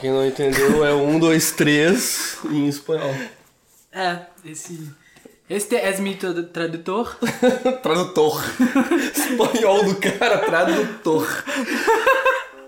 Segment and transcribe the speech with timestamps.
[0.00, 3.14] quem não entendeu, é um, dois, três em espanhol.
[3.92, 4.88] É, esse.
[5.48, 7.16] Este é mi tra- tradutor.
[7.82, 8.40] Tradutor.
[9.14, 11.26] Espanhol do cara, tradutor.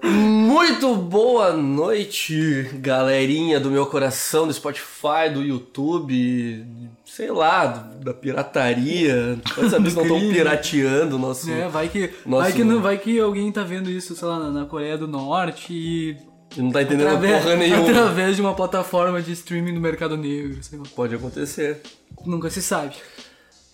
[0.02, 6.66] Muito boa noite, galerinha do meu coração, do Spotify, do YouTube,
[7.04, 7.66] sei lá,
[8.02, 9.38] da pirataria.
[9.56, 11.48] Vai saber se não estão pirateando o nosso.
[11.52, 14.50] É, vai que, Nossa, vai, que não, vai que alguém tá vendo isso, sei lá,
[14.50, 16.31] na Coreia do Norte e.
[16.56, 17.88] Não tá entendendo através, porra nenhuma.
[17.90, 20.84] através de uma plataforma de streaming do mercado negro, sei lá.
[20.94, 21.80] Pode acontecer.
[22.26, 22.94] Nunca se sabe.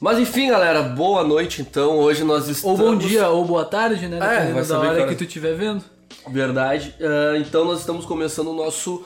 [0.01, 1.99] Mas enfim, galera, boa noite então.
[1.99, 2.79] Hoje nós Ou estamos.
[2.79, 4.17] bom dia, ou boa tarde, né?
[4.17, 5.83] É, vai Dependendo da saber que hora hora- que tu estiver vendo.
[6.31, 6.95] Verdade.
[7.01, 9.03] Ah, então nós estamos começando o nosso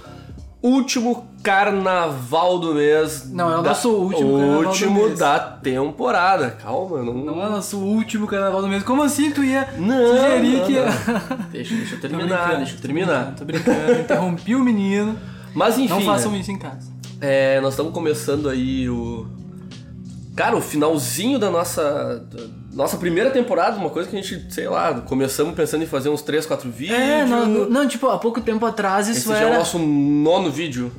[0.62, 3.28] último carnaval do mês.
[3.32, 5.19] Não, é o da- nosso último o carnaval do último mês.
[5.19, 6.50] da temporada.
[6.62, 7.14] Calma, não.
[7.14, 8.82] Não é nosso último carnaval do mês.
[8.84, 10.72] Como assim tu ia Não, sugerir não, que.
[10.74, 11.38] não.
[11.50, 13.34] Deixa, deixa eu terminar, deixa eu terminar.
[13.36, 15.19] Tô brincando, interrompi o menino.
[15.54, 16.38] Mas enfim, Não façam né?
[16.38, 16.91] isso em casa.
[17.20, 19.26] É, nós estamos começando aí o.
[20.34, 22.24] Cara, o finalzinho da nossa.
[22.73, 26.23] Nossa primeira temporada, uma coisa que a gente, sei lá, começamos pensando em fazer uns
[26.23, 26.98] 3, 4 vídeos.
[26.98, 29.59] É, não, não, tipo, há pouco tempo atrás Esse isso já é o era.
[29.59, 30.91] nosso nono vídeo.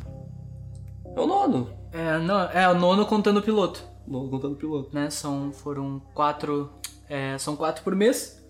[1.15, 1.69] É o nono.
[1.91, 3.83] É, não, é o nono contando o piloto.
[4.07, 4.89] Nono contando o piloto.
[4.93, 5.09] né?
[5.09, 6.69] São, foram quatro,
[7.09, 8.41] é, são quatro por mês.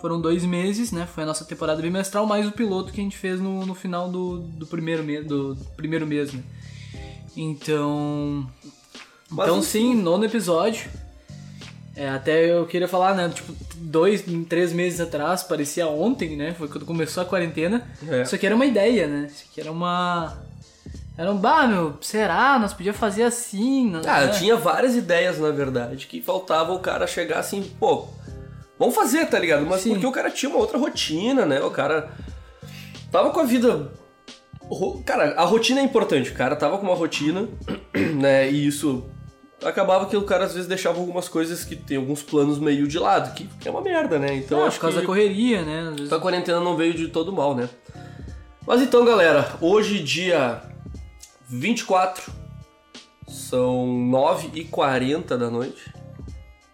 [0.00, 1.06] Foram dois meses, né?
[1.06, 4.08] Foi a nossa temporada bimestral, mais o piloto que a gente fez no, no final
[4.08, 6.42] do, do primeiro mês, do primeiro mês, né?
[7.36, 8.46] Então,
[9.30, 10.90] Mas, então sim, nono episódio.
[11.94, 13.28] É, até eu queria falar, né?
[13.28, 16.54] Tipo, dois, três meses atrás, parecia ontem, né?
[16.56, 17.86] Foi quando começou a quarentena.
[18.08, 18.22] É.
[18.22, 19.28] Isso aqui era uma ideia, né?
[19.30, 20.38] Isso aqui era uma.
[21.16, 22.58] Era um, bah, meu, será?
[22.58, 24.00] Nós podíamos fazer assim, né?
[24.06, 28.08] Ah, eu tinha várias ideias, na verdade, que faltava o cara chegar assim, pô,
[28.78, 29.66] vamos fazer, tá ligado?
[29.66, 29.90] Mas Sim.
[29.90, 31.60] porque o cara tinha uma outra rotina, né?
[31.60, 32.10] O cara
[33.10, 33.92] tava com a vida.
[35.04, 37.46] Cara, a rotina é importante, o cara tava com uma rotina,
[38.16, 38.50] né?
[38.50, 39.04] E isso
[39.64, 42.98] acabava que o cara às vezes deixava algumas coisas que tem alguns planos meio de
[42.98, 44.34] lado, que é uma merda, né?
[44.34, 45.88] Então Então, acho por causa que da correria, né?
[45.90, 47.68] Às vezes- a quarentena não veio de todo mal, né?
[48.66, 50.62] Mas então, galera, hoje dia
[51.48, 52.32] 24,
[53.28, 55.92] são 9h40 da noite,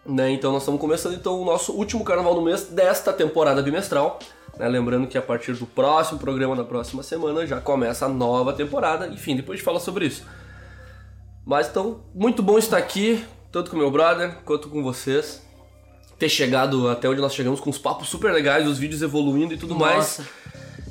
[0.05, 0.31] né?
[0.31, 4.19] Então nós estamos começando então o nosso último carnaval do mês desta temporada bimestral.
[4.59, 4.67] Né?
[4.69, 9.07] Lembrando que a partir do próximo programa da próxima semana já começa a nova temporada.
[9.07, 10.25] Enfim, depois a gente fala sobre isso.
[11.49, 15.41] Mas então, muito bom estar aqui, tanto com meu brother quanto com vocês.
[16.19, 19.57] Ter chegado até onde nós chegamos com os papos super legais, os vídeos evoluindo e
[19.57, 19.97] tudo mais.
[19.97, 20.29] Nossa.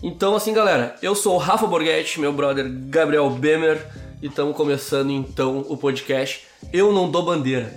[0.02, 3.86] Então, assim, galera, eu sou o Rafa Borghetti, meu brother Gabriel Bemer,
[4.20, 7.72] e estamos começando então o podcast Eu Não Dou Bandeira.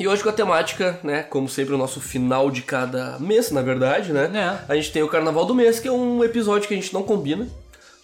[0.00, 3.60] E hoje com a temática, né, como sempre, o nosso final de cada mês, na
[3.60, 4.30] verdade, né?
[4.34, 4.72] É.
[4.72, 7.02] A gente tem o Carnaval do Mês, que é um episódio que a gente não
[7.02, 7.46] combina,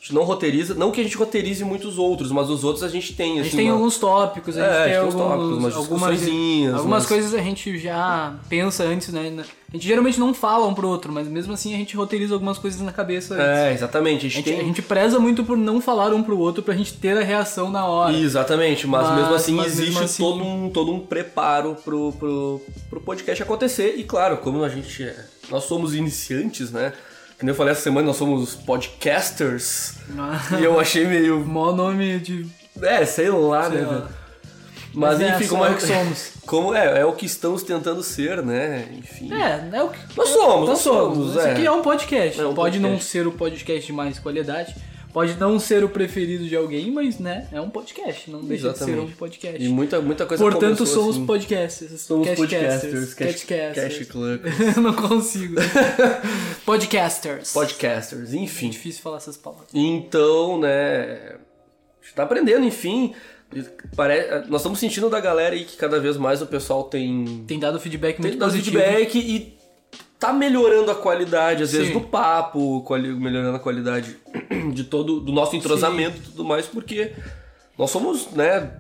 [0.05, 3.15] gente não roteiriza, não que a gente roteirize muitos outros, mas os outros a gente
[3.15, 5.09] tem, A assim, gente tem uma- alguns tópicos, a gente É, a tem, gente tem
[5.09, 9.33] uns alguns, tópicos, umas algumas, algumas umas- coisas a gente já pensa antes, né?
[9.73, 12.59] A gente geralmente não fala um pro outro, mas mesmo assim a gente roteiriza algumas
[12.59, 13.47] coisas na cabeça antes.
[13.47, 14.61] É, exatamente, a A gente, gente, tem...
[14.61, 17.71] a gente preza muito por não falar um pro outro pra gente ter a reação
[17.71, 18.15] na hora.
[18.17, 22.13] Exatamente, mas, Mas- mesmo assim mas existe mesmo assim- todo, um, todo um preparo pro,
[22.13, 22.61] pro,
[22.91, 23.95] pro podcast acontecer.
[23.97, 25.17] E claro, como a gente é,
[25.51, 26.93] Nós somos iniciantes, né?
[27.39, 29.95] Que nem eu falei essa semana, nós somos podcasters.
[30.59, 31.41] e eu achei meio.
[31.45, 32.47] Mó nome de.
[32.81, 33.87] É, sei lá, Sei né?
[33.87, 34.09] lá.
[34.97, 36.33] Mas, Mas é, enfim, só como é é o que somos.
[36.47, 38.89] Como é, é o que estamos tentando ser, né?
[38.97, 39.33] Enfim.
[39.33, 39.99] É, é o que.
[40.17, 41.17] Nós somos, Nós nós somos.
[41.17, 41.37] somos.
[41.37, 41.53] Esse é.
[41.53, 42.41] aqui é um podcast.
[42.41, 43.11] É um pode não podcast.
[43.11, 44.75] ser o podcast de mais qualidade.
[45.15, 48.29] Pode não ser o preferido de alguém, mas, né, é um podcast.
[48.29, 49.13] Não deixa de ser Exatamente.
[49.13, 49.65] um podcast.
[49.65, 51.25] E muita, muita coisa Portanto, somos assim.
[51.25, 52.01] podcasters.
[52.01, 54.09] Somos podcasters, cash, Cashcasters.
[54.59, 55.55] cash não consigo.
[56.67, 57.53] Podcasters.
[57.53, 58.71] podcasters, É enfim.
[58.71, 59.69] difícil falar essas palavras.
[59.73, 61.37] Então, né,
[62.03, 63.15] a gente tá aprendendo, enfim.
[63.95, 64.45] Pare...
[64.49, 67.79] Nós estamos sentindo da galera aí que cada vez mais o pessoal tem, Tem dado
[67.79, 68.79] feedback tem muito dado positivo.
[68.81, 69.57] feedback e
[70.27, 71.93] tá melhorando a qualidade, às vezes, Sim.
[71.95, 74.17] do papo, quali- melhorando a qualidade
[74.73, 77.13] de todo do nosso entrosamento e tudo mais, porque
[77.79, 78.71] nós somos, né,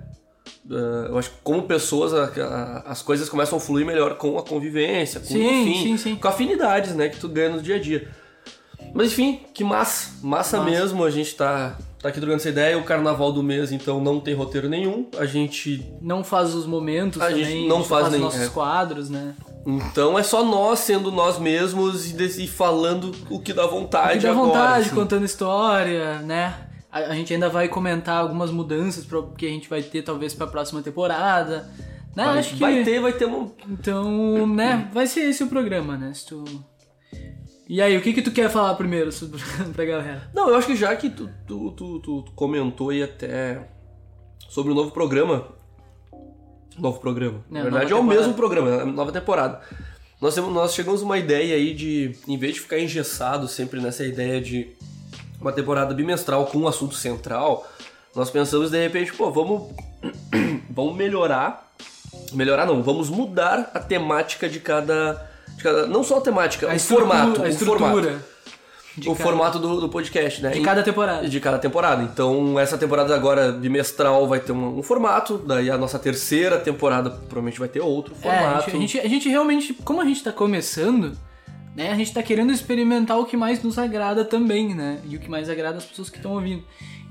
[0.70, 4.38] eh, eu acho que como pessoas a- a- as coisas começam a fluir melhor com
[4.38, 6.16] a convivência, com, Sim, enfim, sim, sim.
[6.16, 8.08] com afinidades, né, que tu ganha no dia a dia.
[8.92, 12.84] Mas enfim, que massa, massa, mesmo, a gente tá, tá aqui trocando essa ideia, o
[12.84, 17.28] carnaval do mês então não tem roteiro nenhum, a gente Não faz os momentos A
[17.28, 17.44] também.
[17.44, 18.48] gente não faz os nem- nossos é.
[18.48, 19.34] quadros, né?
[19.66, 24.26] Então é só nós sendo nós mesmos e, e falando o que dá vontade Fique
[24.26, 24.46] à agora.
[24.46, 24.94] vontade, assim.
[24.94, 26.54] contando história, né?
[26.92, 30.34] A, a gente ainda vai comentar algumas mudanças pro- que a gente vai ter talvez
[30.34, 31.68] pra próxima temporada.
[32.14, 32.24] Né?
[32.24, 32.60] Vai, Acho que.
[32.60, 33.50] vai ter, vai ter um.
[33.68, 34.88] Então, né?
[34.92, 36.12] Vai ser esse o programa, né?
[36.14, 36.44] Se tu...
[37.68, 39.40] E aí, o que que tu quer falar primeiro sobre,
[39.74, 40.30] pra galera?
[40.34, 43.66] Não, eu acho que já que tu, tu, tu- tu comentou aí até
[44.48, 45.48] sobre o novo programa.
[46.78, 47.40] Novo programa.
[47.50, 49.60] Na É, verdade, é o mesmo programa, é nova temporada.
[50.20, 53.80] Nós, temos- nós chegamos a uma ideia aí de, em vez de ficar engessado sempre
[53.80, 54.68] nessa ideia de
[55.40, 57.68] uma temporada bimestral com um assunto central,
[58.14, 59.70] nós pensamos de repente, pô, vamos,
[60.70, 61.62] vamos melhorar.
[62.32, 65.30] Melhorar não, vamos mudar a temática de cada.
[65.56, 67.40] De cada não só a temática, A o formato.
[67.42, 68.08] a o estrutura formato
[68.96, 70.50] de o cada- formato do, do podcast, né?
[70.50, 71.28] de cada temporada.
[71.28, 72.02] de cada temporada.
[72.02, 77.10] Então, essa temporada agora bimestral vai ter um, um formato, daí a nossa terceira temporada
[77.10, 78.70] provavelmente vai ter outro É, a formato.
[78.70, 81.16] gente, a, gente, a gente realmente, como a gente tá começando,
[81.74, 85.00] né, a gente tá querendo experimentar o que mais nos agrada também, né?
[85.08, 86.62] E o que mais agrada as pessoas que estão ouvindo.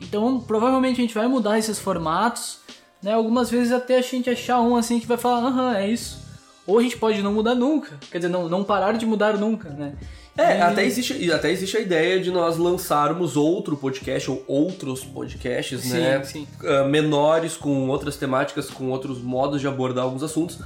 [0.02, 2.60] Então, provavelmente a gente vai mudar esses formatos,
[3.02, 3.12] né?
[3.14, 6.24] Algumas vezes até a gente achar um assim que vai falar, aham, é isso.
[6.66, 7.98] Ou a gente pode não mudar nunca.
[8.10, 9.96] Quer dizer, não, não parar de mudar nunca, né?
[10.38, 15.04] É, E- até existe, até existe a ideia de nós lançarmos outro podcast ou outros
[15.04, 16.24] podcasts, Sim, né?
[16.24, 16.48] sim.
[16.66, 20.60] ah, menores, com outras temáticas, com outros modos de abordar alguns assuntos,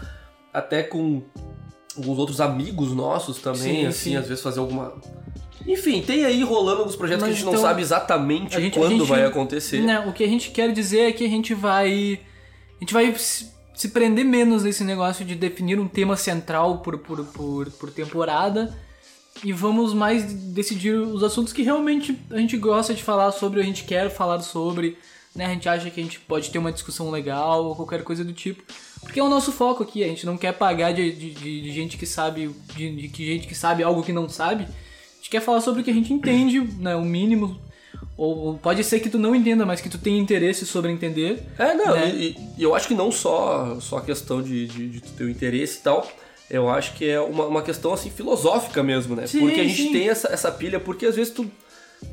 [0.53, 1.21] até com
[1.97, 4.15] alguns outros amigos nossos também, Sim, assim, sim.
[4.15, 4.93] às vezes fazer alguma.
[5.65, 8.79] Enfim, tem aí rolando alguns projetos que a Mas gente não então, sabe exatamente gente-
[8.79, 9.83] quando gente- vai acontecer.
[10.07, 12.19] O que a gente quer dizer é que a gente vai.
[12.77, 16.99] A gente vai se, se prender menos nesse negócio de definir um tema central por,
[16.99, 18.73] por, por, por temporada.
[19.43, 23.63] E vamos mais decidir os assuntos que realmente a gente gosta de falar sobre, a
[23.63, 24.97] gente quer falar sobre,
[25.35, 25.45] né?
[25.45, 28.33] A gente acha que a gente pode ter uma discussão legal ou qualquer coisa do
[28.33, 28.63] tipo.
[29.01, 31.97] Porque é o nosso foco aqui, a gente não quer pagar de, de, de- gente
[31.97, 32.49] que sabe.
[32.75, 34.63] De, de que gente que sabe algo que não sabe.
[34.63, 36.95] A gente quer falar sobre o que a gente entende, né?
[36.95, 37.59] O mínimo.
[38.17, 41.43] Ou, ou pode ser que tu não entenda, mas que tu tenha interesse sobre entender.
[41.57, 42.09] É, não, né?
[42.09, 45.23] e, e eu acho que não só, só a questão de, de, de tu ter
[45.23, 46.07] o interesse e tal,
[46.49, 49.27] eu acho que é uma, uma questão assim filosófica mesmo, né?
[49.27, 49.91] Sim, porque a gente sim.
[49.91, 51.49] tem essa, essa pilha, porque às vezes tu.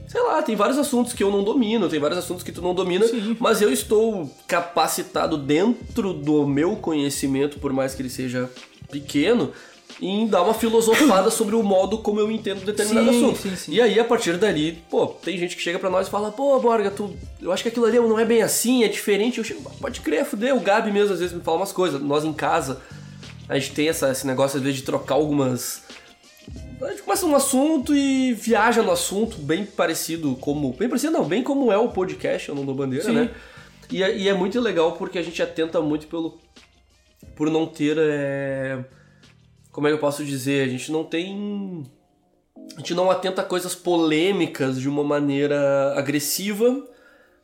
[0.09, 2.75] Sei lá, tem vários assuntos que eu não domino, tem vários assuntos que tu não
[2.75, 3.37] domina, Sim.
[3.39, 8.49] mas eu estou capacitado dentro do meu conhecimento, por mais que ele seja
[8.91, 9.53] pequeno,
[10.01, 13.43] em dar uma filosofada sobre o modo como eu entendo determinado Sim, assunto.
[13.43, 13.73] sim, sim.
[13.73, 16.59] E aí, a partir dali, pô, tem gente que chega pra nós e fala, pô,
[16.59, 19.39] Borga, tu, eu acho que aquilo ali não é bem assim, é diferente.
[19.39, 20.57] Eu chego, pode crer, fudeu.
[20.57, 22.01] O Gabi mesmo às vezes me fala umas coisas.
[22.01, 22.81] Nós em casa,
[23.49, 25.83] a gente tem essa, esse negócio às vezes de trocar algumas.
[26.81, 30.73] A gente começa um assunto e viaja no assunto, bem parecido como.
[30.73, 33.13] Bem parecido, não, bem como é o podcast, eu não dou bandeira, Sim.
[33.13, 33.31] né?
[33.91, 36.39] E é, e é muito legal porque a gente atenta muito pelo.
[37.37, 37.97] Por não ter.
[37.99, 38.85] é,
[39.71, 40.67] como é que eu posso dizer?
[40.67, 41.85] A gente não tem.
[42.77, 46.87] A gente não atenta a coisas polêmicas de uma maneira agressiva,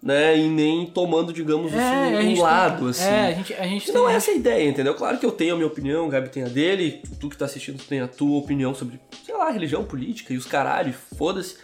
[0.02, 0.36] né?
[0.38, 3.04] E nem tomando, digamos, assim, a um lado, assim.
[3.04, 4.94] É, a gente, a gente não é essa a ideia, entendeu?
[4.94, 7.44] Claro que eu tenho a minha opinião, o Gabi tem a dele, tu que tá
[7.44, 11.56] assistindo tem a tua opinião sobre, sei lá, religião, política e os caralho, foda-se.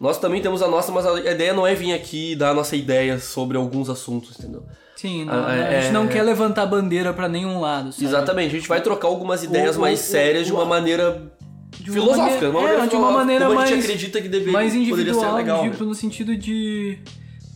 [0.00, 2.54] Nós também temos a nossa, mas a ideia não é vir aqui e dar a
[2.54, 4.64] nossa ideia sobre alguns assuntos, entendeu?
[4.96, 7.92] Sim, não, Ah, a é- gente não quer levantar bandeira pra nenhum lado.
[7.92, 8.04] sabe?
[8.06, 11.30] Exatamente, a gente vai trocar algumas ideias o- mais o- sérias de o- uma maneira
[11.78, 14.20] De uma filosófica, maneira- de uma é, maneira, de uma maneira a gente mais- acredita
[14.20, 15.62] que deveria, mais poderia individual, ser legal.
[15.62, 15.88] tipo, né?
[15.88, 16.98] no sentido de.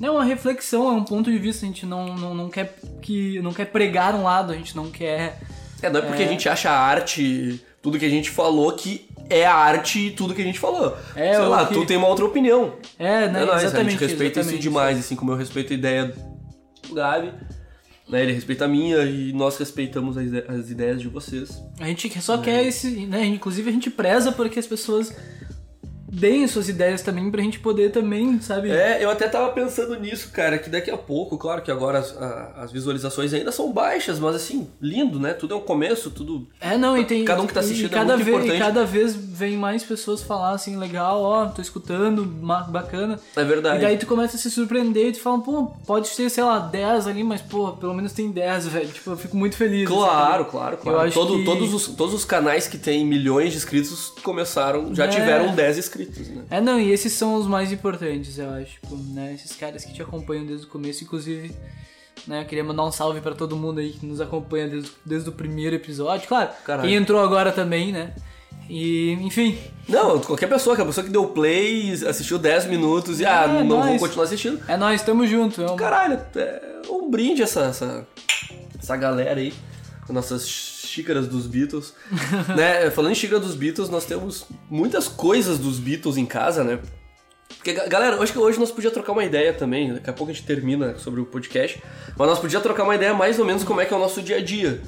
[0.01, 3.41] Não, uma reflexão, é um ponto de vista, a gente não, não, não quer que.
[3.41, 5.41] não quer pregar um lado, a gente não quer.
[5.83, 9.09] É, não é porque a gente acha a arte, tudo que a gente falou, que
[9.29, 10.97] é a arte e tudo que a gente falou.
[11.15, 12.75] É, Sei lá, que- tu tem uma outra opinião.
[12.99, 13.43] É, né?
[13.43, 13.89] É nóis, exatamente.
[13.89, 16.15] a gente respeita isso demais, assim como eu respeito a ideia
[16.89, 17.33] do Gabi,
[18.09, 18.23] né?
[18.23, 21.63] Ele respeita a minha e nós respeitamos as, as ideias de vocês.
[21.79, 23.07] A gente só quer esse.
[23.07, 23.27] Né?
[23.27, 25.15] Inclusive a gente preza porque as pessoas
[26.11, 28.71] deem suas ideias também pra gente poder também, sabe?
[28.71, 32.17] É, eu até tava pensando nisso, cara, que daqui a pouco, claro que agora as,
[32.57, 35.35] as visualizações ainda são baixas, mas assim, lindo, né?
[35.35, 36.47] Tudo é um começo, tudo.
[36.61, 37.25] É, não, e tem.
[37.25, 38.57] Cada um que tá assistindo é cada muito vez, importante.
[38.57, 43.19] E cada vez vem mais pessoas falar assim, legal, ó, tô escutando, bacana.
[43.37, 43.79] É verdade.
[43.79, 46.59] E daí tu começa a se surpreender e tu fala, pô, pode ter, sei lá,
[46.59, 48.89] 10 ali, mas, pô, pelo menos tem 10, velho.
[48.89, 49.87] Tipo, eu fico muito feliz.
[49.89, 51.01] Claro, assim, claro, claro.
[51.01, 55.05] acho Todo- que- todos, os, todos os canais que têm milhões de inscritos começaram, já
[55.05, 55.09] É.
[55.09, 56.45] tiveram 10 inscritos, né?
[56.51, 58.73] É, não, e esses são os mais importantes, eu acho.
[58.73, 59.35] Tipo, né?
[59.35, 61.53] Esses caras que te acompanham desde o começo, inclusive.
[62.27, 65.29] Né, eu queria mandar um salve pra todo mundo aí que nos acompanha desde, desde
[65.29, 66.27] o primeiro episódio.
[66.29, 66.89] Claro, Caralho.
[66.89, 68.13] quem entrou agora também, né?
[68.69, 69.57] E, enfim.
[69.89, 73.63] Não, qualquer pessoa, que a pessoa que deu play, assistiu 10 minutos e, ah, É,
[73.65, 74.61] não vou continuar assistindo.
[74.69, 75.63] É nóis, tamo junto.
[75.63, 78.07] É um- Caralho, é um brinde essa, essa,
[78.79, 79.55] essa galera aí,
[80.09, 81.93] nossas xícaras dos Beatles.
[82.57, 82.91] né?
[82.95, 86.79] Falando em xícara dos Beatles, nós temos muitas coisas dos Beatles em casa, né?
[87.49, 90.31] Porque, ga- galera, acho que hoje nós podíamos trocar uma ideia também, daqui a pouco
[90.31, 91.83] a gente termina sobre o podcast,
[92.17, 94.23] mas nós podíamos trocar uma ideia mais ou menos como é que é o nosso
[94.23, 94.81] dia a dia.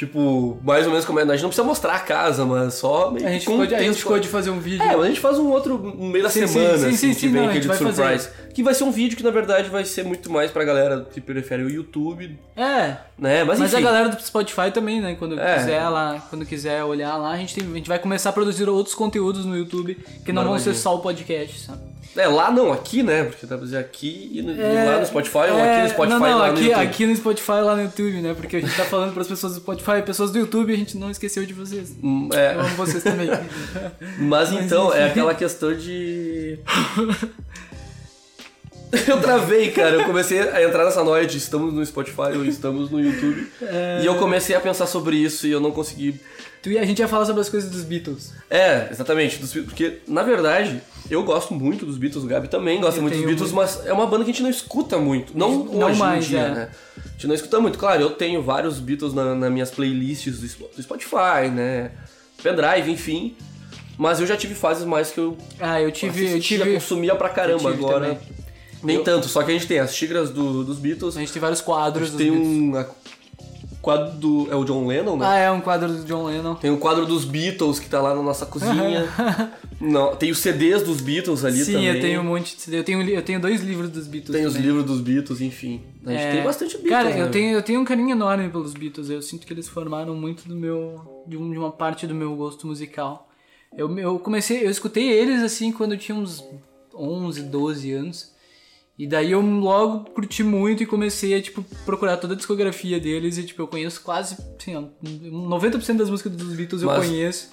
[0.00, 1.24] Tipo, mais ou menos como é.
[1.24, 3.78] A gente não precisa mostrar a casa, mas só meio A gente, ficou de, a
[3.80, 4.82] gente contexto- ficou de fazer um vídeo.
[4.82, 7.08] É, mas a gente faz um outro no meio da Sim, semana, sim, assim, sim,
[7.08, 7.92] que sim, não, aquele vai fazer.
[8.02, 8.28] surprise.
[8.54, 11.20] Que vai ser um vídeo que, na verdade, vai ser muito mais pra galera que
[11.20, 13.44] prefere o YouTube, É, né?
[13.44, 15.16] Mas, Mas, a galera do Spotify também, né?
[15.18, 15.58] Quando É.
[15.58, 18.70] quiser lá, quando quiser olhar lá, a gente, tem- a gente vai começar a produzir
[18.70, 21.89] outros conteúdos no YouTube que não vão ser só o podcast, sabe?
[22.16, 23.22] É, lá não, aqui, né?
[23.24, 25.82] Porque dá pra dizer aqui e, no- e É, lá no Spotify, ou é, aqui
[25.84, 26.82] no Spotify não, não, lá aqui, no YouTube.
[26.86, 28.34] aqui no Spotify lá no YouTube, né?
[28.34, 31.08] Porque a gente tá falando pras pessoas do Spotify, pessoas do YouTube, a gente não
[31.10, 31.94] esqueceu de vocês.
[32.02, 33.28] Hum, é, Eu amo vocês também.
[34.18, 36.58] mas então, é aquela questão de.
[39.06, 39.90] Eu travei, cara.
[39.96, 43.46] Eu comecei a entrar nessa noia de estamos no Spotify ou estamos no YouTube.
[43.62, 44.00] É.
[44.02, 46.20] E eu comecei a pensar sobre isso e eu não consegui.
[46.62, 48.32] Tu e a gente ia falar sobre as coisas dos Beatles.
[48.50, 49.38] É, exatamente.
[49.38, 53.02] dos Beatles, porque, na verdade, eu gosto muito dos Beatles, o Gabi também gosta Eu
[53.02, 55.36] muito dos Beatles, mas é uma banda que a gente não escuta muito.
[55.36, 56.50] Não, Não hoje mais, em dia, é.
[56.54, 56.68] né?
[56.98, 57.78] A gente não escuta muito.
[57.78, 61.92] Claro, eu tenho vários Beatles na, nas minhas playlists do Sp- do Spotify, né?
[62.42, 63.34] Pendrive, enfim.
[63.96, 66.22] Mas eu já tive fases mais que eu Ah, eu tive.
[66.24, 68.14] Eu assistia, tive consumia pra caramba eu agora.
[68.14, 68.18] também.
[68.82, 71.16] Nem Eu- tanto, só que a gente tem as xícaras do- dos Beatles.
[71.16, 72.56] a gente tem vários A quadros gente dos tem Beatles.
[72.56, 72.86] um a-
[73.80, 74.48] quadro do.
[74.50, 75.26] É o John Lennon, né?
[75.26, 76.54] Ah, é um quadro do John Lennon.
[76.54, 79.08] Tem o quadro dos Beatles que tá lá na nossa cozinha.
[79.80, 81.86] Não, tem os CDs dos Beatles ali Sim, também.
[81.88, 82.78] eu tenho um monte de CD.
[82.78, 84.36] Eu tenho, eu tenho dois livros dos Beatles.
[84.36, 84.66] Tem os também.
[84.68, 85.80] livros dos Beatles, enfim.
[86.04, 86.90] A gente É, tem bastante Beatles.
[86.92, 87.22] Cara, né?
[87.22, 89.08] eu tenho, eu tenho um carinho enorme pelos Beatles.
[89.08, 91.24] Eu sinto que eles formaram muito do meu.
[91.26, 93.28] de, um- de uma parte do meu gosto musical.
[93.76, 94.64] Eu, eu comecei.
[94.66, 96.44] Eu escutei eles assim quando eu tinha uns
[96.94, 98.32] 11, 12 anos.
[99.00, 103.38] E daí eu logo curti muito e comecei a, tipo, procurar toda a discografia deles
[103.38, 107.48] e, tipo, eu conheço quase, assim, ó, 90% das músicas dos Beatles eu Mas- conheço.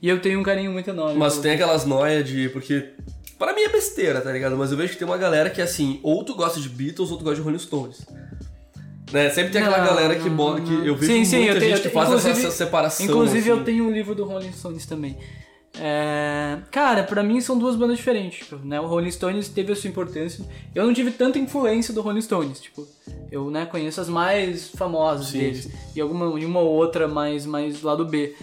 [0.00, 1.18] E eu tenho um carinho muito enorme.
[1.18, 2.48] Mas tem aquelas noias de.
[2.50, 2.90] Porque.
[3.36, 4.56] Para mim é besteira, tá ligado?
[4.56, 7.16] Mas eu vejo que tem uma galera que assim, ou tu gosta de Beatles ou
[7.18, 8.06] tu gosta de Rolling Stones.
[9.12, 9.28] Né?
[9.30, 10.64] Sempre tem aquela Não, galera que, não, bo- não.
[10.64, 12.48] que eu vejo Sim, sim, muita eu tenho- gente que eu faz tenho- essa, inclusive-
[12.48, 13.06] essa separação.
[13.06, 13.64] Inclusive eu assim.
[13.64, 15.16] tenho um livro do Rolling Stones também.
[15.78, 18.46] É, Cara, pra mim são duas bandas diferentes.
[18.46, 18.80] Tipo, né?
[18.80, 20.44] O Rolling Stones teve a sua importância.
[20.74, 22.60] Eu não tive tanta influência do Rolling Stones.
[22.60, 22.86] Tipo,
[23.30, 25.64] eu né, conheço as mais famosas Sim, deles.
[25.64, 25.72] sim.
[25.96, 28.34] E alguma e uma ou outra mais, mais lado B.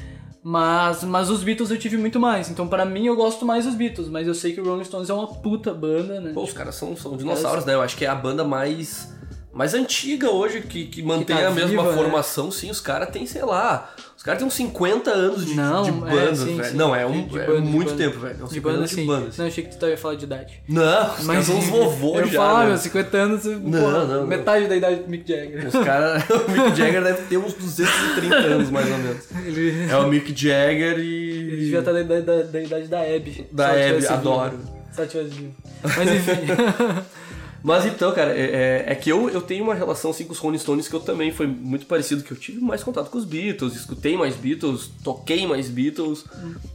[0.42, 2.50] Mas, mas os Beatles eu tive muito mais.
[2.50, 4.08] Então, pra mim, eu gosto mais dos Beatles.
[4.10, 6.32] Mas eu sei que o Rolling Stones é uma puta banda, né?
[6.34, 7.74] Pô, os caras são, são dinossauros, né?
[7.74, 9.14] Eu acho que é a banda mais,
[9.60, 11.94] mais antiga hoje que, que mantém tá a mesma viva, né?
[11.98, 12.50] formação.
[12.50, 13.94] Sim, os caras têm, sei lá.
[14.16, 16.70] Os caras têm uns 50 anos de, Não, de é, banda, sim, velho.
[16.72, 16.78] sim.
[16.78, 18.38] Não, é, um, é banda, de muito tempo, velho.
[18.40, 19.02] É uns De 50 banda, anos sim.
[19.02, 19.28] de banda.
[19.28, 19.42] assim.
[19.42, 20.64] Não, achei que tu ia falar de idade.
[20.68, 22.40] Não, os caras são uns vovôs eu já.
[22.40, 22.68] falar, né?
[22.70, 24.28] meu, 50 anos, Não, porra, não, não.
[24.28, 25.68] metade da idade do Mick Jagger.
[25.68, 26.24] Os caras.
[26.32, 29.24] o Mick Jagger deve ter uns 230 anos, mais ou menos.
[29.46, 31.56] Ele, É o Mick Jagger ele e.
[31.58, 33.48] devia estar da, idade- da, da idade da Abby.
[33.52, 34.60] Da Abby, adoro.
[34.94, 35.54] Se ela tivesse vivo.
[35.84, 37.04] Mas enfim.
[37.64, 40.40] Mas então, cara, é, é- é que eu, eu tenho uma relação assim com os
[40.40, 43.26] Rolling Stones que eu também foi muito parecido, que eu tive mais contato com os
[43.26, 46.24] Beatles, escutei mais Beatles, toquei mais Beatles.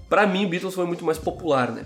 [0.08, 1.84] Pra mim, Beatles foi muito mais popular, né?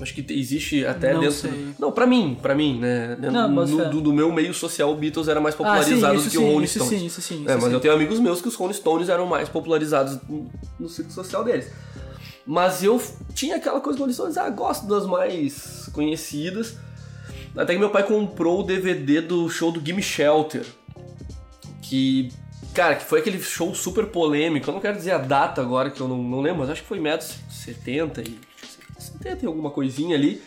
[0.00, 1.36] Acho que te- existe até Não dentro.
[1.36, 1.68] sei.
[1.78, 3.16] Não, pra mim, pra mim, né?
[3.20, 3.84] Não, no, fé.
[3.90, 6.38] do, do meu meio social, o Beatles era mais ah, sim, popularizado isso do que
[6.38, 6.98] o sim, Rolling isso Stones.
[7.00, 7.34] sim, isso sim.
[7.46, 7.72] É, isso mas sim.
[7.72, 10.50] eu tenho amigos meus que os Rolling Stones eram mais popularizados no,
[10.80, 11.66] no círculo social deles.
[12.46, 13.00] Mas eu
[13.34, 16.76] tinha aquela coisa do Rolling Stones, ah, gosto das mais conhecidas.
[17.56, 20.66] Até que meu pai comprou o DVD do show do Gimme Shelter.
[21.82, 22.30] Que,
[22.74, 24.68] cara, que foi aquele show super polêmico.
[24.68, 26.88] Eu não quero dizer a data agora, que eu não, não lembro, mas acho que
[26.88, 28.38] foi meados 70 e...
[28.98, 30.42] 70 e alguma coisinha ali.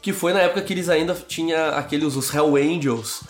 [0.00, 3.22] Que foi na época que eles ainda tinham aqueles, os Hell Angels.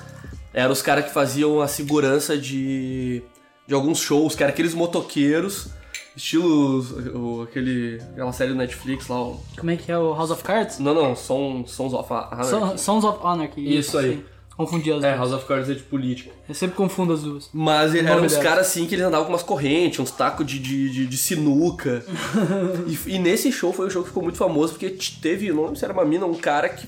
[0.52, 3.22] Eram os caras que faziam a segurança de,
[3.66, 5.68] de alguns shows, eram aqueles motoqueiros,
[6.16, 6.80] estilo
[7.14, 9.20] o, aquele, aquela série do Netflix lá.
[9.22, 10.78] o- Como é que é o House of Cards?
[10.78, 12.50] Não, não, Sons, Sons of Anarchy.
[12.50, 13.76] Son- Sons of Anarchy.
[13.78, 14.16] Isso aí.
[14.18, 14.24] sim.
[14.56, 15.18] Confundi as É, duas.
[15.18, 16.30] House of Cards é de política.
[16.48, 17.50] Eu sempre confundo as duas.
[17.52, 20.60] Mas O eram uns caras assim que eles andavam com umas correntes, uns tacos de,
[20.60, 22.04] de, de, de sinuca.
[22.86, 24.90] e, e nesse show foi um show que ficou muito famoso porque
[25.20, 26.86] teve, não lembro se era uma mina, um cara que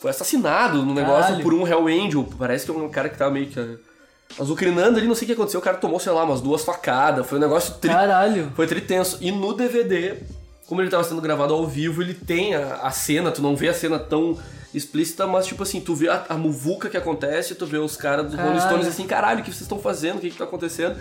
[0.00, 1.42] foi assassinado no negócio Caralho.
[1.42, 2.24] por um Hell Angel.
[2.38, 3.58] Parece que é um cara que tava meio que
[4.38, 5.60] azucrinando ali, não sei o que aconteceu.
[5.60, 7.26] O cara tomou, sei lá, umas duas facadas.
[7.26, 7.90] Foi um negócio tri...
[7.90, 8.52] Caralho.
[8.54, 9.18] Foi tritenso.
[9.20, 10.16] E no DVD,
[10.66, 13.68] como ele tava sendo gravado ao vivo, ele tem a, a cena, tu não vê
[13.68, 14.38] a cena tão
[14.74, 18.30] explícita, mas tipo assim, tu vê a, a muvuca que acontece, tu vê os caras
[18.30, 18.60] do Rolling.
[18.60, 20.18] Stones assim, caralho, o que vocês estão fazendo?
[20.18, 21.00] O que que tá acontecendo?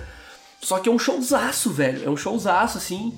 [0.62, 2.06] Só que é um showzaço, velho.
[2.06, 3.14] É um showzaço, assim,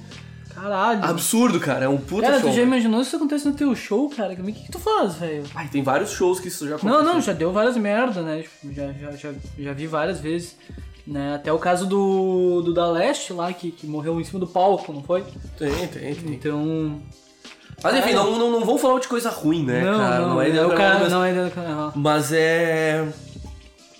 [0.61, 1.03] Caralho.
[1.05, 1.85] absurdo, cara.
[1.85, 2.49] É um puta Cara, show.
[2.49, 4.33] tu já imaginou isso acontece no teu show, cara?
[4.33, 5.43] O que, que tu faz, velho?
[5.55, 7.03] Ai, tem vários shows que isso já aconteceu.
[7.03, 8.43] Não, não, já deu várias merda, né?
[8.43, 10.55] Tipo, já, já, já, já vi várias vezes.
[11.07, 11.33] Né?
[11.35, 14.93] Até o caso do, do da Leste lá, que, que morreu em cima do palco,
[14.93, 15.23] não foi?
[15.57, 16.33] Tem, tem, tem.
[16.33, 17.01] Então.
[17.81, 20.19] Mas enfim, não, não, não vamos falar de coisa ruim, né, não, cara?
[20.27, 21.91] não, é é ideia o do cara, mas- não é do cara.
[21.95, 23.07] Mas é.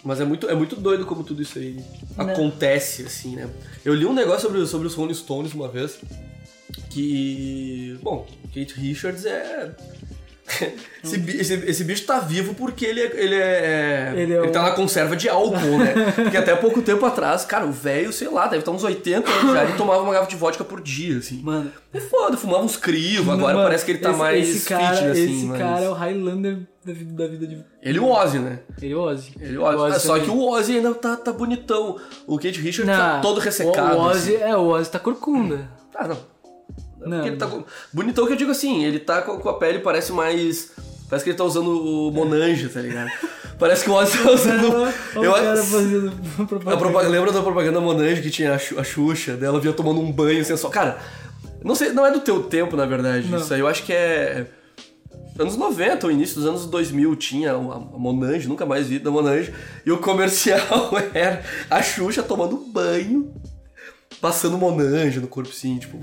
[0.04, 1.78] Mas é muito, é muito doido como tudo isso aí
[2.18, 3.50] acontece, assim, né?
[3.84, 6.00] Eu li um negócio sobre, sobre os Rolling Stones uma vez,
[6.90, 7.98] que...
[8.02, 9.72] Bom, Kate Richards é...
[11.04, 14.62] esse, esse, esse bicho tá vivo porque ele é, ele é, Ele ele, é tá
[14.62, 15.94] um- na conserva de álcool, né?
[16.16, 19.54] Porque até pouco tempo atrás, cara, o velho, sei lá, deve estar uns 80 anos
[19.54, 21.40] já, ele tomava uma garrafa de vodka por dia, assim.
[21.44, 24.68] Mano, É foda, fumava uns crivo, agora mano, parece que ele tá esse- mais esse
[24.68, 25.36] cara, fitness, assim.
[25.38, 27.64] Esse mas- cara é o Highlander da vida, da vida de...
[27.84, 28.60] Ele e o Ozzy, né?
[28.82, 29.32] Ele é o Ozzy.
[29.40, 29.76] Ele, o Ozzy.
[29.78, 31.96] O Ozzy Ah, só que o Ozzy ainda tá, tá bonitão.
[32.26, 33.96] O Kate Richards tá todo ressecado.
[33.98, 34.44] O, o Ozzy, assim.
[34.46, 35.70] é, o Ozzy tá corcunda.
[35.94, 36.18] Ah, não.
[37.00, 37.10] Não.
[37.18, 37.64] porque ele tá com-
[37.94, 40.72] Bonitão que eu digo assim, ele tá com a pele, parece mais.
[41.10, 43.10] Parece que ele tá usando o Monange, tá ligado?
[43.58, 44.72] Parece que o Ozzy tá usando.
[45.16, 46.12] Olha eu, cara fazendo
[46.48, 46.78] propaganda.
[46.78, 50.12] propaganda, lembra da propaganda Monange que tinha a, Xu- a Xuxa, dela vinha tomando um
[50.12, 50.70] banho assim, só.
[50.70, 51.00] Cara,
[51.64, 53.28] não sei, não é do teu tempo, na verdade.
[53.28, 53.40] Não.
[53.40, 54.46] Isso aí eu acho que é.
[55.40, 59.10] Anos 90, o início dos anos 2000 tinha a a Monange, nunca mais vi da
[59.10, 59.54] Monange,
[59.86, 63.34] e o comercial era a Xuxa tomando banho,
[64.22, 65.98] passando Monange no corpo sim, tipo.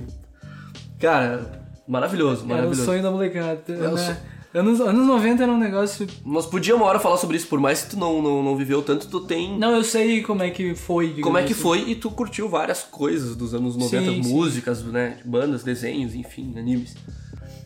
[0.99, 2.85] Cara, maravilhoso, Era o maravilhoso.
[2.85, 3.63] sonho da molecada.
[3.69, 3.97] o né?
[3.97, 4.17] sonho.
[4.55, 6.07] Anos, anos 90 era um negócio...
[6.25, 8.81] Nós podíamos uma hora falar sobre isso, por mais que tu não, não, não viveu
[8.83, 9.59] tanto, tu tem.
[9.59, 11.21] Não, eu sei como é que foi.
[11.21, 11.61] Como é que assim.
[11.61, 14.33] foi e tu curtiu várias coisas dos anos 90, Sim, sim.
[14.33, 15.19] músicas, né?
[15.27, 16.95] Bandas, desenhos, enfim, animes.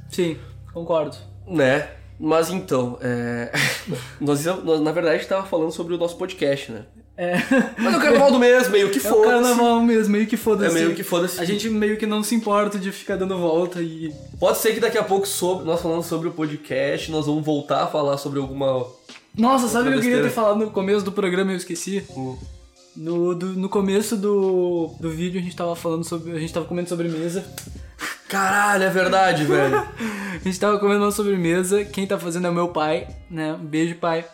[0.09, 0.37] Sim,
[0.73, 1.17] concordo.
[1.47, 1.89] Né?
[2.19, 3.53] Mas então, é...
[4.21, 6.87] nós, nós, na verdade tava falando sobre o nosso podcast, né?
[7.23, 7.37] É,
[7.77, 10.75] Mas é o carnaval do mês, meio que é o carnaval mesmo, meio que foda-se.
[10.75, 11.39] É meio que foda-se.
[11.39, 14.11] A gente meio que não se importa de ficar dando volta e...
[14.39, 17.83] Pode ser que daqui a pouco, sobre, nós falando sobre o podcast, nós vamos voltar
[17.83, 18.87] a falar sobre alguma.
[19.37, 22.03] Nossa, sabe o que eu queria ter falado no começo do programa e eu esqueci?
[22.97, 26.33] No, do- no começo do, do vídeo a gente tava falando sobre.
[26.33, 27.45] A gente tava comendo sobremesa.
[28.29, 29.77] Caralho, é verdade, velho.
[30.41, 31.85] A gente tava comendo uma sobremesa.
[31.85, 33.53] Quem tá fazendo é o meu pai, né?
[33.53, 34.25] Um beijo, pai.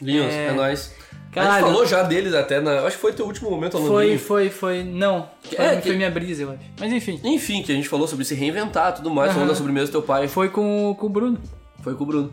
[0.00, 0.46] Linhos, É.
[0.48, 0.92] é, nóis.
[1.32, 1.54] A Caralho.
[1.64, 2.80] gente falou já deles até na.
[2.80, 4.84] Acho que foi teu último momento, Alan Foi, foi, foi.
[4.84, 5.28] Não.
[5.42, 6.60] Foi, É, que- foi minha brisa, eu acho.
[6.78, 7.18] Mas enfim.
[7.24, 9.34] Enfim, que a gente falou sobre se reinventar tudo mais, Aham.
[9.36, 10.28] falando da sobremesa do teu pai.
[10.28, 11.38] Foi com, com o Bruno.
[11.82, 12.32] Foi com o Bruno.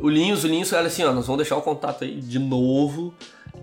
[0.00, 3.14] O Linhos, o Linhos, olha assim, ó, nós vamos deixar o contato aí de novo.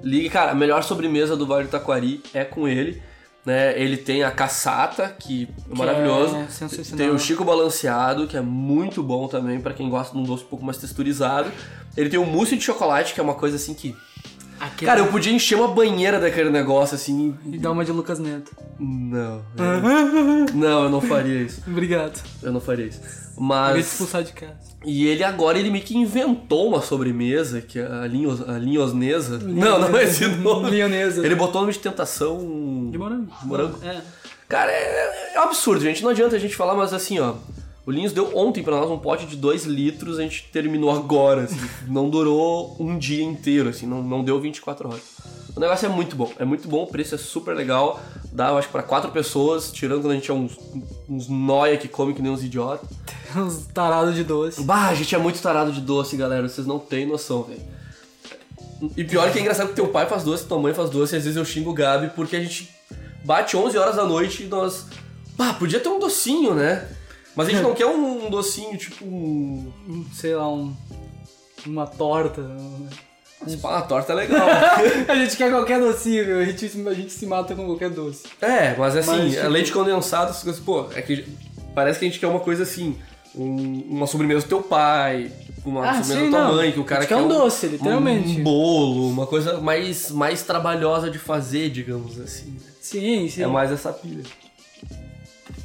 [0.02, 3.02] Ligue, cara, a melhor sobremesa do Vale do Taquari é com ele.
[3.46, 3.78] Né?
[3.82, 6.36] Ele tem a caçata, que é maravilhoso.
[6.38, 6.96] é.
[6.96, 10.44] Tem o Chico Balanceado, que é muito bom também pra quem gosta de um doce
[10.44, 11.52] um pouco mais texturizado.
[11.98, 13.96] Ele tem o mousse de chocolate, que é uma coisa assim que.
[14.60, 14.86] Aquele...
[14.90, 17.36] Cara, eu podia encher uma banheira daquele negócio assim.
[17.46, 18.52] E dá uma de Lucas Neto.
[18.80, 19.42] Não.
[19.58, 21.62] eu- Não, eu não faria isso.
[21.68, 22.22] Obrigado.
[22.44, 23.00] Eu não faria isso.
[23.02, 23.88] Eu ia te Mas.
[23.94, 24.70] expulsar de casa.
[24.86, 29.38] E ele agora, ele meio que inventou uma sobremesa, que é a, linhos, a linhosnesa.
[29.40, 30.70] Não, não é esse nome.
[30.72, 31.26] Linhonesa.
[31.26, 32.90] Ele botou o nome de tentação...
[32.92, 33.32] De morango.
[33.42, 33.78] De morango.
[33.84, 34.02] É.
[34.48, 36.02] Cara, é, é um absurdo, gente.
[36.04, 37.36] Não adianta a gente falar, mas assim, ó...
[37.90, 41.46] O Linhos deu ontem pra nós um pote de 2 litros, a gente terminou agora,
[41.46, 41.60] assim.
[41.90, 45.02] não durou um dia inteiro, assim, não, não deu 24 horas.
[45.56, 48.00] O negócio é muito bom, é muito bom, o preço é super legal.
[48.32, 50.56] Dá, eu acho, pra quatro pessoas, tirando quando a gente é uns,
[51.10, 52.88] uns noia que come que nem uns idiotas.
[53.36, 54.62] Uns tarados de doce.
[54.62, 56.48] Bah, a gente é muito tarado de doce, galera.
[56.48, 57.62] Vocês não têm noção, velho.
[58.96, 61.18] E pior que é engraçado que teu pai faz doce, tua mãe faz doce, e
[61.18, 62.70] às vezes eu xingo o Gabi porque a gente
[63.26, 64.86] bate 11 horas da noite e nós.
[65.36, 66.88] Bah, podia ter um docinho, né?
[67.36, 69.72] Mas a gente não quer um docinho tipo um.
[70.14, 70.74] Sei lá, um...
[71.66, 72.42] Uma torta.
[73.62, 74.48] Pá, uma torta é legal.
[75.08, 76.40] a gente quer qualquer docinho?
[76.40, 78.24] A gente, a gente se mata com qualquer doce.
[78.42, 81.26] é, mas assim, Mas, tipo- leite condensado, essas coisas, pô, é que
[81.74, 82.98] parece que a gente quer uma coisa assim.
[83.36, 85.32] um- uma sobremesa do teu pai,
[85.64, 86.56] uma Ah, sobremesa sim, da tua não.
[86.56, 88.40] mãe, que o cara A gente quer um doce, literalmente.
[88.40, 92.52] Um bolo, uma coisa mais, mais trabalhosa de fazer, digamos assim.
[92.52, 92.60] né?
[92.82, 93.44] Sim, sim.
[93.44, 94.24] É mais essa pilha.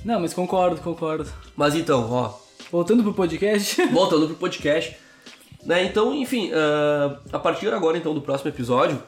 [0.05, 1.31] Não, mas concordo, concordo.
[1.57, 3.85] Mas então, ó, Voltando pro podcast.
[3.89, 4.97] voltando pro podcast.
[5.65, 9.03] Né, então, enfim, ah, a partir agora então do próximo episódio,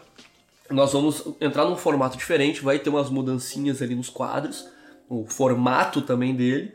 [0.70, 4.66] nós vamos entrar num formato diferente, vai ter umas mudancinhas ali nos quadros,
[5.08, 6.72] o formato também dele.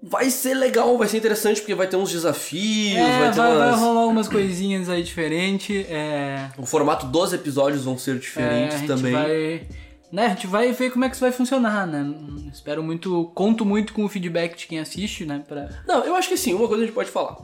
[0.00, 3.56] Vai ser legal, vai ser interessante, porque vai ter uns desafios, É, vai ter vai,
[3.56, 3.80] vai umas...
[3.80, 5.84] rolar umas coisinhas aí diferentes.
[5.90, 9.12] É, O formato dos episódios vão ser é, a diferentes gente também.
[9.12, 9.66] vai.
[10.10, 12.14] Né, a gente vai ver como é que isso vai funcionar, né?
[12.52, 13.30] Espero muito.
[13.34, 15.44] Conto muito com o feedback de quem assiste, né?
[15.46, 15.68] Pra...
[15.86, 17.36] Não, eu acho que sim, uma coisa a gente pode falar.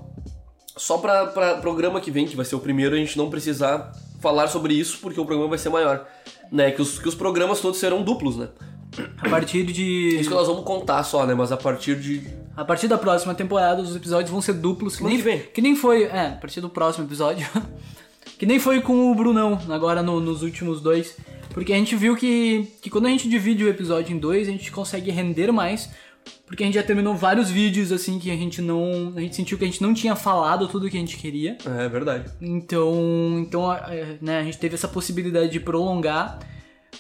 [0.77, 3.93] Só pra, pra programa que vem, que vai ser o primeiro, a gente não precisar
[4.21, 6.07] falar sobre isso, porque o programa vai ser maior.
[6.51, 6.71] Né?
[6.71, 8.49] Que os, que os programas todos serão duplos, né?
[9.19, 10.17] A partir de.
[10.21, 11.35] Isso que nós vamos contar só, né?
[11.35, 12.23] Mas a partir de.
[12.57, 14.97] A partir da próxima temporada, os episódios vão ser duplos.
[14.97, 15.39] Que nem, que vem.
[15.41, 16.05] que nem foi.
[16.05, 17.47] É, a partir do próximo episódio.
[18.39, 21.17] que nem foi com o Brunão, agora no- nos últimos dois.
[21.55, 24.51] Porque a gente viu que, que quando a gente divide o episódio em dois, a
[24.51, 25.89] gente consegue render mais.
[26.47, 29.13] Porque a gente já terminou vários vídeos, assim, que a gente não.
[29.17, 31.57] A gente sentiu que a gente não tinha falado tudo que a gente queria.
[31.67, 32.25] É verdade.
[32.41, 36.39] Então, então a- é, né, a gente teve essa possibilidade de prolongar.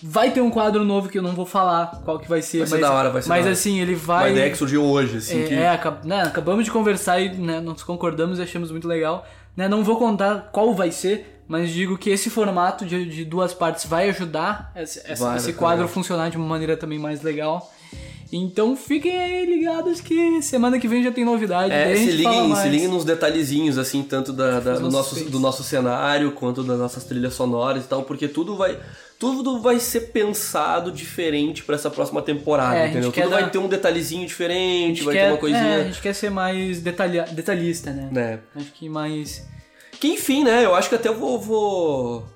[0.03, 2.67] Vai ter um quadro novo que eu não vou falar qual que vai ser, Vai
[2.67, 3.53] ser mas, da hora, vai ser mas da hora.
[3.53, 4.33] assim, ele Uma vai.
[4.33, 5.55] ideia que surgiu hoje, assim, É, que...
[5.55, 9.25] é, né, acabamos de conversar e né, nós concordamos e achamos muito legal.
[9.57, 13.55] Né, não vou contar qual vai ser, mas digo que esse formato de, de duas
[13.55, 15.93] partes vai ajudar esse, Vai, esse quadro vai.
[15.95, 17.71] funcionar de uma maneira também mais legal.
[18.33, 21.73] Então fiquem aí ligados que semana que vem já tem novidade.
[21.73, 25.38] É, a se liguem, se liguem nos detalhezinhos, assim, tanto da, da- do, nosso, do
[25.38, 28.77] nosso cenário, quanto das nossas trilhas sonoras e tal, porque tudo vai.
[29.18, 33.12] Tudo vai ser pensado diferente pra essa próxima temporada, É, entendeu?
[33.12, 35.62] Tudo vai dar- ter um detalhezinho diferente, vai quer- ter uma coisinha.
[35.62, 38.09] é, a gente quer ser mais detalha, detalhista, né?
[38.12, 38.40] né?
[38.57, 39.46] Acho que mais.
[40.00, 40.64] Que enfim, né?
[40.64, 41.38] Eu acho que até eu vou.
[41.38, 42.27] Vou,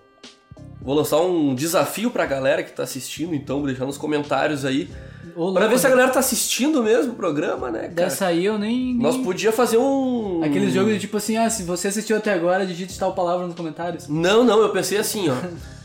[0.80, 4.88] vou lançar um desafio pra galera que tá assistindo, então, vou deixar nos comentários aí.
[5.36, 7.92] Ô, Pra ver se a galera tá assistindo mesmo o programa, né, cara?
[7.92, 8.94] Dessa aí eu nem.
[8.94, 10.42] nem- Nós podia fazer um.
[10.42, 13.54] Aqueles jogos de tipo assim, ah, se você assistiu até agora, digite tal palavra nos
[13.54, 14.08] comentários.
[14.08, 15.34] Não, não, eu pensei assim, ó.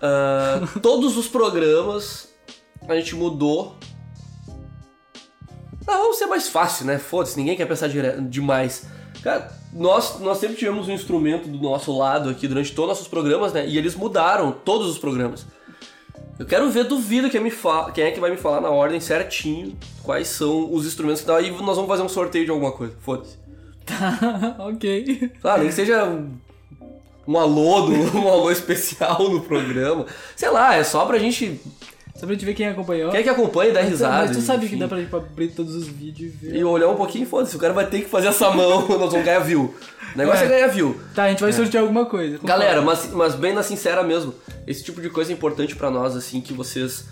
[0.00, 2.34] Ah, todos os programas
[2.88, 3.76] a gente mudou.
[5.86, 6.98] Ah, vamos ser mais fácil, né?
[6.98, 8.86] Foda-se, ninguém quer pensar demais.
[9.22, 13.08] Cara, nós, nós sempre tivemos um instrumento do nosso lado aqui durante todos os nossos
[13.08, 13.66] programas, né?
[13.66, 15.46] E eles mudaram todos os programas.
[16.38, 17.90] Eu quero ver, duvido quem, me fa...
[17.92, 21.36] quem é que vai me falar na ordem certinho quais são os instrumentos que dá.
[21.36, 22.94] Aí nós vamos fazer um sorteio de alguma coisa.
[23.00, 23.38] Foda-se.
[23.86, 25.32] Tá, ok.
[25.40, 26.04] Claro, nem que seja
[27.26, 30.06] um, alô, do- um alô especial no programa.
[30.34, 31.60] Sei lá, é só pra gente.
[32.14, 33.10] Só pra gente ver quem acompanhou.
[33.10, 34.26] Quem é que acompanha e dá risada.
[34.28, 34.78] Mas tu sabe que enfim.
[34.78, 36.56] dá pra, pra abrir todos os vídeos e ver.
[36.56, 39.24] E olhar um pouquinho, foda-se, o cara vai ter que fazer essa mão, nós vamos
[39.24, 39.74] ganhar view.
[40.14, 40.48] O negócio é, É.
[40.48, 40.98] ganhar view.
[41.14, 42.38] Tá, a gente vai sortear alguma coisa.
[42.42, 44.34] Galera, mas, mas bem na sincera mesmo,
[44.66, 47.04] esse tipo de coisa é importante pra nós, assim, que vocês.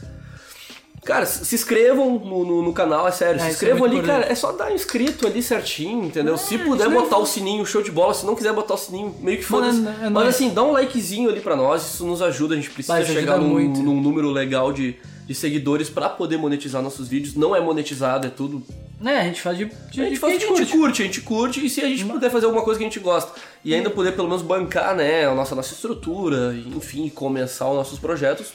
[1.04, 3.36] Cara, se inscrevam no, no, no canal, é sério.
[3.36, 4.20] É, se é inscrevam muito ali, importante.
[4.22, 4.32] cara.
[4.32, 6.38] É só dar inscrito ali certinho, entendeu?
[6.38, 8.14] se puder é- botar o sininho, show de bola.
[8.14, 9.86] Se não quiser botar o sininho, meio que foda-se.
[10.02, 12.54] é- é Mas assim, dá um likezinho ali pra nós, isso nos ajuda.
[12.54, 16.80] A gente precisa isso chegar num, num número legal de, de seguidores pra poder monetizar
[16.80, 17.34] nossos vídeos.
[17.34, 18.62] Não é monetizado, é tudo
[18.98, 19.66] Né, a gente faz de.
[19.92, 22.30] de a gente faz a gente curte, a gente curte, e se a gente puder
[22.30, 23.30] fazer alguma coisa que a gente gosta
[23.62, 27.98] e ainda poder pelo menos bancar, né, a nossa, nossa estrutura, enfim, começar os nossos
[27.98, 28.52] projetos,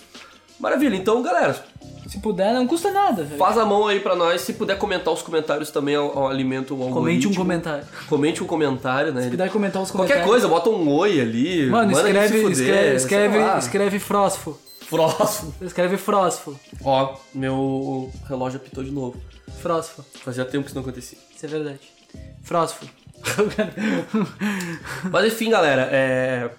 [0.60, 0.96] maravilha.
[0.96, 1.64] Então, galera,
[2.10, 3.24] Se puder, não custa nada.
[3.24, 3.38] velho.
[3.38, 6.74] faz a mão aí pra nós, se puder comentar os comentários também, ao, ao alimento
[6.74, 7.86] o Comente um comentário.
[8.08, 9.24] Comente um comentário, né?
[9.24, 10.32] Se puder comentar os Qualquer comentários.
[10.32, 14.60] coisa, bota um oi ali, Mano, manda escreve, fuder, escreve, escreve, escreve frósfo.
[14.90, 15.54] Próximo.
[15.62, 16.60] Escreve frósfo.
[16.84, 19.22] Ó, meu relógio apitou de novo.
[19.62, 20.04] Frósfo.
[20.24, 21.18] Fazia tempo que isso não acontecia.
[21.36, 21.80] Isso é verdade.
[22.42, 22.88] Frósfo.
[25.12, 26.50] Mas enfim, galera, é.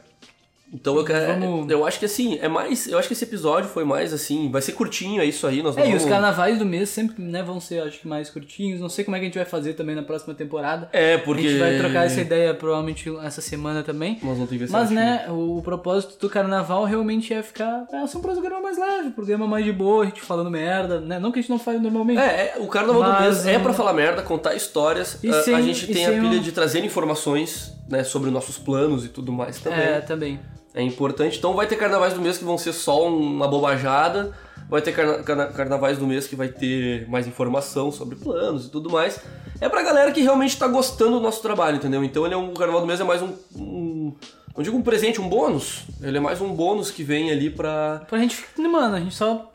[0.72, 1.40] Então eu quero.
[1.40, 2.86] Vamos- Eu acho que assim, é mais.
[2.86, 4.48] Eu acho que esse episódio foi mais assim.
[4.50, 5.62] Vai ser curtinho, é isso aí.
[5.62, 8.30] Nós É, e os vamos- carnavais do mês sempre né, vão ser, acho que, mais
[8.30, 8.80] curtinhos.
[8.80, 10.88] Não sei como é que a gente vai fazer também na próxima temporada.
[10.92, 11.44] É, porque.
[11.46, 14.18] A gente vai trocar essa ideia provavelmente essa semana também.
[14.22, 17.86] Nós não tem que ver Mas, né, o, o propósito do carnaval realmente é ficar.
[17.92, 21.18] É ser um programa mais leve, programa mais de boa, a gente falando merda, né?
[21.18, 22.20] Não que a gente não faz normalmente.
[22.20, 25.18] É, é, o carnaval do Mas, mês é hum, pra falar merda, contar histórias.
[25.22, 28.30] E a, a sem- gente e tem a pilha um- de trazer informações, né, sobre
[28.30, 29.80] nossos planos e tudo mais também.
[29.80, 30.38] É, também.
[30.74, 31.38] É importante.
[31.38, 34.32] Então vai ter carnavais do mês que vão ser só uma bobajada.
[34.68, 38.70] Vai ter carna- carna- carnavais do mês que vai ter mais informação sobre planos e
[38.70, 39.18] tudo mais.
[39.60, 42.04] É pra galera que realmente tá gostando do nosso trabalho, entendeu?
[42.04, 44.14] Então ele é um o carnaval do mês é mais um, um
[44.56, 45.82] não digo um presente, um bônus.
[46.00, 49.50] Ele é mais um bônus que vem ali pra Pra gente, mano, a gente só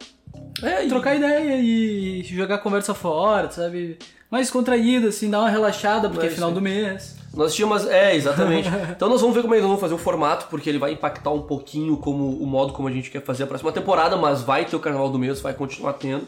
[0.61, 3.97] é, e- trocar ideia e jogar conversa fora, sabe?
[4.29, 7.15] Mais contraído, assim, dar uma relaxada, porque É é final do mês.
[7.35, 7.85] Nós tínhamos.
[7.85, 8.69] É, exatamente.
[8.95, 10.93] Então nós vamos ver como é que nós vamos fazer o formato, porque ele vai
[10.93, 14.41] impactar um pouquinho como o modo como a gente quer fazer a próxima temporada, mas
[14.41, 16.25] vai ter o Carnaval do Mês, vai continuar tendo.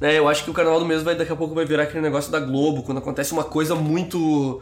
[0.00, 2.00] Né, eu acho que o Carnaval do Mês vai daqui a pouco vai virar aquele
[2.00, 4.60] negócio da Globo, quando acontece uma coisa muito.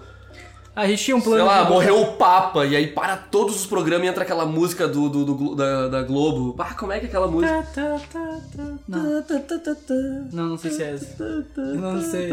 [0.78, 3.56] A gente tinha um plano Sei lá, de- morreu o Papa, e aí para todos
[3.56, 6.54] os programas e entra aquela música do, do- do da, da Globo.
[6.56, 7.66] Ah, como é que é aquela música?
[7.74, 8.62] Tá, tá, tá, tá.
[8.86, 9.22] Não.
[10.32, 11.22] não, não sei se é essa.
[11.56, 12.30] Eu não sei.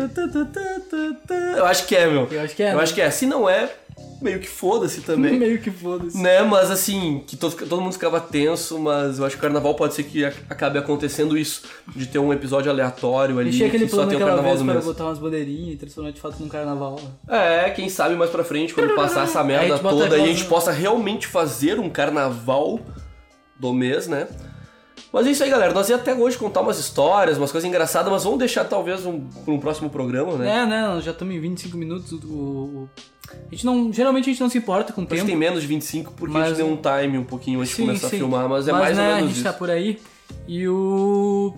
[1.57, 2.27] Eu acho que é, meu.
[2.31, 2.83] Eu acho que é, Eu né?
[2.83, 3.09] acho que é.
[3.09, 3.69] Se não é,
[4.21, 5.37] meio que foda-se também.
[5.39, 6.17] Meio que foda-se.
[6.21, 9.75] Né, mas assim, que todo, todo mundo ficava tenso, mas eu acho que o carnaval
[9.75, 11.63] pode ser que ac- acabe acontecendo isso,
[11.95, 14.73] de ter um episódio aleatório ali, Deixei que só tem o carnaval vez do para
[14.75, 14.85] mês.
[14.85, 16.99] botar umas bandeirinhas e transformar de fato num carnaval.
[17.27, 20.45] É, quem sabe mais pra frente, quando passar essa a merda toda, aí a gente
[20.45, 22.79] possa realmente fazer um carnaval
[23.59, 24.27] do mês, né?
[25.11, 25.73] Mas é isso aí, galera.
[25.73, 29.21] Nós ia até hoje contar umas histórias, umas coisas engraçadas, mas vamos deixar talvez um,
[29.21, 30.61] pra um próximo programa, né?
[30.61, 30.99] É, né?
[31.01, 32.11] Já estamos em 25 minutos.
[32.11, 32.89] O, o-
[33.31, 33.91] A gente não.
[33.93, 35.27] Geralmente a gente não se importa com o Acho que tempo.
[35.27, 37.75] tem menos de 25 porque a Mas- gente deu um time um pouquinho antes de
[37.77, 38.15] Sim, começar sim.
[38.15, 39.43] a filmar, mas é Mas, mais né, ou a menos gente isso.
[39.45, 39.99] tá por aí.
[40.47, 41.53] E o.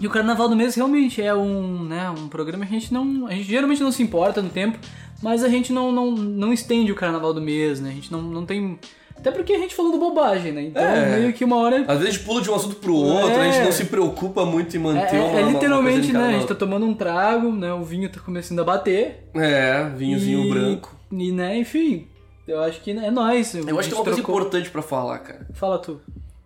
[0.00, 3.26] E o Carnaval do Mês realmente é um, né, um programa que a gente não.
[3.26, 4.76] A gente geralmente não se importa no tempo,
[5.22, 7.90] mas a gente não, não, não estende o Carnaval do Mês, né?
[7.90, 8.78] A gente não, não tem.
[9.16, 10.62] Até porque a gente falou do bobagem, né?
[10.64, 11.16] Então É.
[11.18, 11.80] meio que uma hora.
[11.88, 13.48] Às vezes a gente pula de um assunto pro outro, É.
[13.48, 15.94] a gente não se preocupa muito em É, manter é- uma, é uma- uma literalmente,
[15.98, 16.26] coisa de né?
[16.28, 17.72] A gente tá tomando um trago, né?
[17.72, 19.28] O vinho tá começando a bater.
[19.34, 20.94] É, vinhozinho e, branco.
[21.10, 22.06] E, né, enfim,
[22.46, 23.54] eu acho que é nóis.
[23.54, 25.46] Eu acho que é uma coisa importante pra falar, cara.
[25.54, 26.00] Fala tu.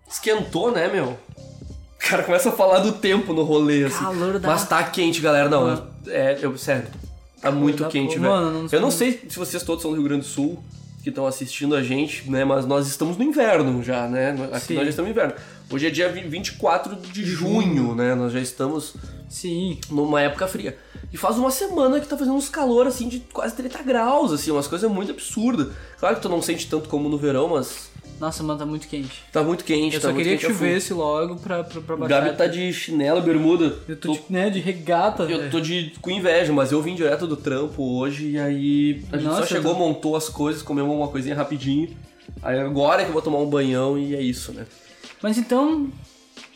[0.08, 1.16] Esquentou, né, meu?
[1.96, 4.04] O cara começa a falar do tempo no rolê, assim.
[4.04, 5.48] Calor da- Mas tá quente, galera.
[5.48, 6.86] Não, é, eu, sério.
[7.42, 8.32] Tá muito quente, velho.
[8.70, 9.12] Eu não sei.
[9.12, 10.62] sei se vocês todos são do Rio Grande do Sul,
[11.02, 12.44] que estão assistindo a gente, né?
[12.44, 14.30] Mas nós estamos no inverno já, né?
[14.52, 14.74] Aqui Sim.
[14.74, 15.34] nós já estamos no inverno.
[15.70, 18.14] Hoje é dia 24 de junho, né?
[18.14, 18.94] Nós já estamos
[19.28, 19.78] Sim.
[19.90, 20.78] numa época fria.
[21.12, 24.50] E faz uma semana que tá fazendo uns calor assim de quase 30 graus, assim,
[24.50, 25.68] umas coisas muito absurdas.
[25.98, 29.22] Claro que tu não sente tanto como no verão, mas Nossa, mano, tá muito quente.
[29.32, 31.94] tá muito quente, Eu tá só muito queria que quente chovesse logo pra, pra, pra
[31.94, 32.20] O baixar.
[32.24, 33.76] Gabi tá de chinelo, bermuda.
[33.88, 35.50] Eu tô, de, né, de regata, Eu velho.
[35.50, 39.26] tô de, com inveja, mas eu vim direto do trampo hoje e aí a gente
[39.26, 41.96] Nossa, só chegou, eu tô- montou as coisas, comemos uma coisinha rapidinho.
[42.42, 44.66] Aí agora é que eu vou tomar um banhão e é isso, né?
[45.22, 45.88] Mas então,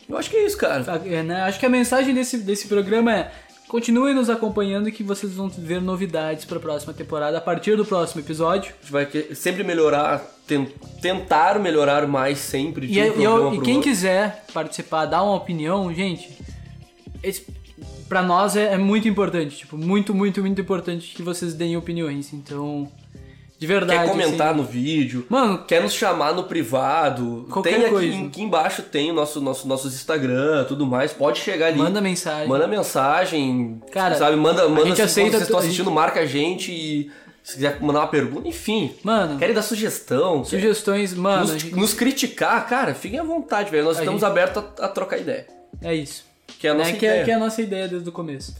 [0.09, 0.83] Eu acho que é isso, cara.
[0.85, 3.31] a- é, né, acho que a mensagem desse, desse programa é
[3.67, 8.21] continuem nos acompanhando que vocês vão ver novidades pra próxima temporada a partir do próximo
[8.21, 8.73] episódio.
[8.79, 10.67] A gente vai sempre melhorar, ten-
[11.01, 13.89] tentar melhorar mais sempre de E, um eu- e quem outro.
[13.89, 16.29] quiser participar, dar uma opinião, gente,
[18.07, 19.57] pra nós é, é muito importante.
[19.57, 22.33] Tipo, muito, muito, muito importante que vocês deem opiniões.
[22.33, 22.91] Então,
[23.63, 23.99] de verdade.
[24.03, 28.25] Quer comentar assim, no vídeo, Mano, quer nos chamar no privado, Qualquer tem aqui, coisa.
[28.25, 31.77] aqui embaixo tem o nosso, nosso, nossos Instagram, tudo mais, pode chegar ali.
[31.77, 32.47] manda mensagem.
[32.47, 34.35] Manda mensagem, Cara, sabe?
[34.35, 37.09] Manda, manda gente assim, aceita vocês estão a assistindo, marca a gente e
[37.41, 38.91] se quiser mandar uma pergunta, enfim.
[39.01, 43.23] Mano, Querem dar sugestão, quer sugestões, mano, nos, a gente- nos criticar, cara, fiquem à
[43.23, 43.85] vontade, velho.
[43.85, 45.47] Nós A estamos gente- abertos a, a trocar ideia.
[45.81, 46.25] é isso.
[46.59, 47.25] Que é a nossa Né, que, é, ideia.
[47.25, 48.53] que é a nossa ideia desde o começo.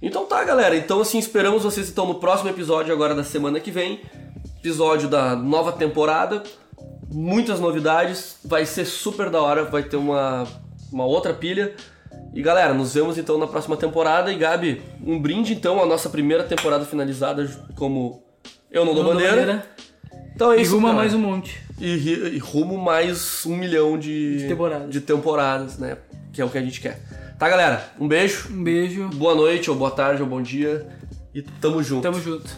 [0.00, 0.76] Então tá, galera.
[0.76, 4.00] Então assim, esperamos vocês então no próximo episódio agora da semana que vem.
[4.58, 6.42] Episódio da nova temporada.
[7.10, 8.36] Muitas novidades.
[8.44, 9.64] Vai ser super da hora.
[9.64, 10.46] Vai ter uma,
[10.92, 11.74] uma outra pilha.
[12.34, 14.30] E galera, nos vemos então na próxima temporada.
[14.32, 18.22] E Gabi, um brinde então à nossa primeira temporada finalizada como
[18.70, 19.36] Eu Não Dou Não Bandeira.
[19.36, 19.66] bandeira.
[20.34, 20.74] Então é E isso.
[20.74, 20.98] ruma cara.
[21.00, 21.58] mais um monte.
[21.80, 24.90] e, e rumo mais um milhão de, De temporadas.
[24.90, 25.96] de temporadas, né?
[26.32, 27.00] Que é o que a gente quer.
[27.38, 27.90] Tá, galera?
[28.00, 28.48] Um beijo.
[28.50, 29.08] Um beijo.
[29.10, 30.88] Boa noite, ou boa tarde, ou bom dia.
[31.34, 32.02] E tamo junto.
[32.02, 32.50] Tamo junto.